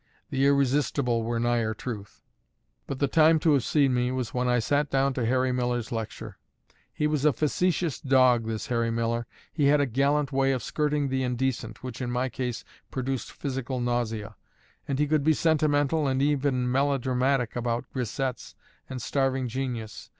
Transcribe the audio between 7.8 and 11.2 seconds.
dog, this Harry Miller; he had a gallant way of skirting